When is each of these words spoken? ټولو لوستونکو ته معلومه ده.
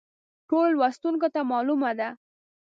ټولو 0.49 0.69
لوستونکو 0.79 1.27
ته 1.33 1.39
معلومه 1.51 1.91
ده. 1.99 2.09